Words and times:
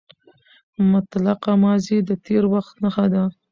مطلقه 0.91 1.51
ماضي 1.63 1.97
د 2.09 2.11
تېر 2.25 2.43
وخت 2.53 2.73
نخښه 2.83 3.05
ده. 3.13 3.23